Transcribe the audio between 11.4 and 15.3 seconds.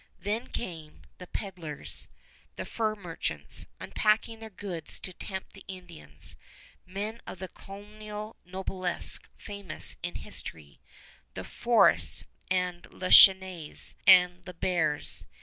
Fôrests and Le Chesnays and Le Bers.